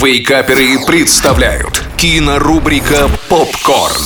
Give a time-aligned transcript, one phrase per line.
[0.00, 4.04] Вейкаперы представляют кинорубрика «Попкорн».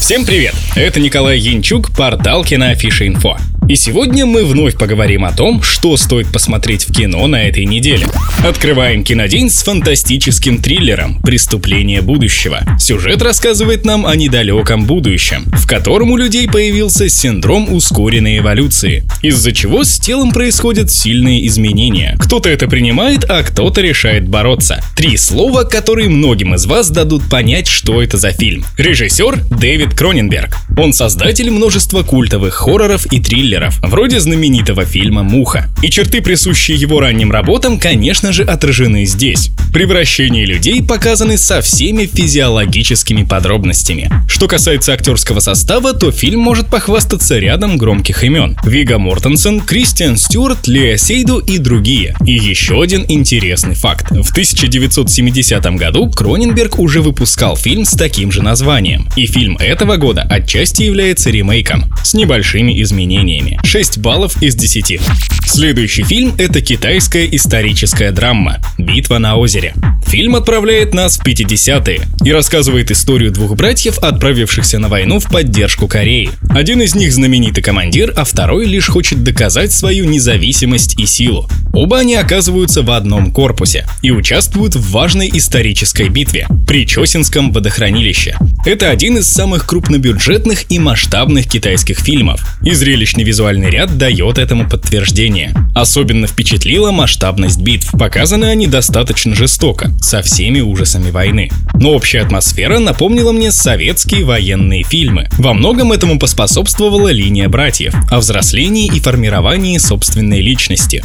[0.00, 0.54] Всем привет!
[0.74, 3.36] Это Николай Янчук, портал Киноафиша Инфо.
[3.68, 8.06] И сегодня мы вновь поговорим о том, что стоит посмотреть в кино на этой неделе.
[8.44, 12.60] Открываем кинодень с фантастическим триллером «Преступление будущего».
[12.78, 19.50] Сюжет рассказывает нам о недалеком будущем, в котором у людей появился синдром ускоренной эволюции, из-за
[19.50, 22.16] чего с телом происходят сильные изменения.
[22.20, 24.80] Кто-то это принимает, а кто-то решает бороться.
[24.94, 28.64] Три слова, которые многим из вас дадут понять, что это за фильм.
[28.78, 30.56] Режиссер Дэвид Кроненберг.
[30.78, 35.68] Он создатель множества культовых хорроров и триллеров, вроде знаменитого фильма «Муха».
[35.82, 39.50] И черты, присущие его ранним работам, конечно же, отражены здесь.
[39.72, 44.10] Превращение людей показаны со всеми физиологическими подробностями.
[44.28, 48.56] Что касается актерского состава, то фильм может похвастаться рядом громких имен.
[48.64, 52.14] Вига Мортенсен, Кристиан Стюарт, Лея Сейду и другие.
[52.24, 54.10] И еще один интересный факт.
[54.10, 59.08] В 1970 году Кроненберг уже выпускал фильм с таким же названием.
[59.16, 63.45] И фильм этого года отчасти является ремейком, с небольшими изменениями.
[63.62, 65.00] 6 баллов из 10.
[65.46, 69.74] Следующий фильм— это китайская историческая драма «Битва на озере».
[70.06, 75.88] Фильм отправляет нас в 50-е и рассказывает историю двух братьев, отправившихся на войну в поддержку
[75.88, 76.30] Кореи.
[76.50, 81.48] Один из них знаменитый командир, а второй лишь хочет доказать свою независимость и силу.
[81.76, 88.34] Оба они оказываются в одном корпусе и участвуют в важной исторической битве при Чосинском водохранилище.
[88.64, 94.66] Это один из самых крупнобюджетных и масштабных китайских фильмов, и зрелищный визуальный ряд дает этому
[94.66, 95.52] подтверждение.
[95.74, 97.92] Особенно впечатлила масштабность битв.
[97.92, 101.50] Показаны они достаточно жестоко, со всеми ужасами войны.
[101.74, 105.28] Но общая атмосфера напомнила мне советские военные фильмы.
[105.36, 111.04] Во многом этому поспособствовала линия братьев, о взрослении и формировании собственной личности.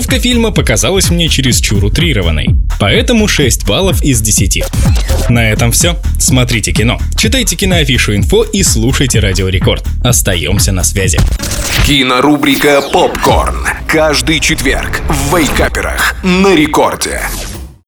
[0.00, 4.64] Концовка фильма показалась мне чересчур утрированной, поэтому 6 баллов из 10.
[5.28, 5.94] На этом все.
[6.18, 9.84] Смотрите кино, читайте киноафишу инфо и слушайте Радио Рекорд.
[10.02, 11.20] Остаемся на связи.
[11.86, 13.66] Кинорубрика «Попкорн».
[13.86, 17.20] Каждый четверг в Вейкаперах на рекорде.